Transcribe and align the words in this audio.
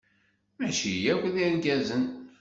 Maci 0.57 0.95
akk 1.13 1.23
d 1.33 1.35
irgazen. 1.45 2.03